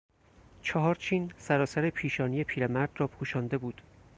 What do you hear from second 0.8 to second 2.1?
چین سرتاسر